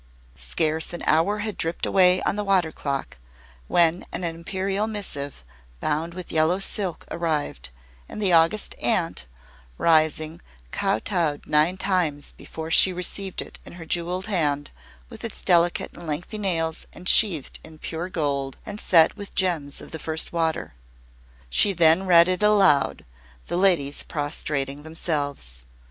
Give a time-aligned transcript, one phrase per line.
[0.35, 3.19] Scarce an hour had dripped away on the water clock
[3.67, 5.43] when an Imperial Missive
[5.79, 7.69] bound with yellow silk arrived,
[8.09, 9.27] and the August Aunt,
[9.77, 10.41] rising,
[10.71, 14.71] kotowed nine times before she received it in her jewelled hand
[15.07, 19.91] with its delicate and lengthy nails ensheathed in pure gold and set with gems of
[19.91, 20.73] the first water.
[21.47, 23.05] She then read it aloud,
[23.45, 25.63] the ladies prostrating themselves.